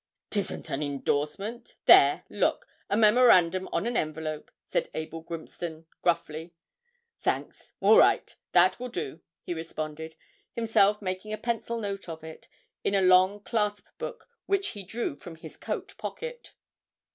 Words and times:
''Tisn't 0.31 0.71
an 0.71 0.81
indorsement. 0.81 1.75
There, 1.85 2.23
look 2.27 2.65
a 2.89 2.97
memorandum 2.97 3.69
on 3.71 3.85
an 3.85 3.95
envelope,' 3.95 4.49
said 4.65 4.89
Abel 4.95 5.21
Grimston, 5.21 5.85
gruffly. 6.01 6.55
'Thanks 7.19 7.73
all 7.81 7.99
right 7.99 8.35
that 8.53 8.79
will 8.79 8.89
do,' 8.89 9.21
he 9.43 9.53
responded, 9.53 10.15
himself 10.55 11.03
making 11.03 11.33
a 11.33 11.37
pencil 11.37 11.77
note 11.79 12.09
of 12.09 12.23
it, 12.23 12.47
in 12.83 12.95
a 12.95 13.01
long 13.03 13.41
clasp 13.43 13.85
book 13.99 14.27
which 14.47 14.69
he 14.69 14.81
drew 14.81 15.15
from 15.15 15.35
his 15.35 15.55
coat 15.55 15.95
pocket. 15.99 16.55